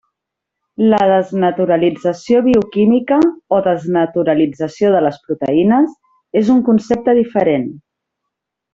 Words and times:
La 0.93 0.99
desnaturalització 1.11 2.39
bioquímica 2.47 3.19
o 3.57 3.61
desnaturalització 3.69 4.93
de 4.97 5.05
les 5.09 5.23
proteïnes 5.29 5.97
és 6.43 6.53
un 6.59 6.69
concepte 6.73 7.21
diferent. 7.25 7.73